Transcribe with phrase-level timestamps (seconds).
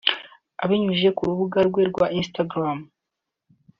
[0.63, 2.79] Abinyujije ku rubuga rwa Instagram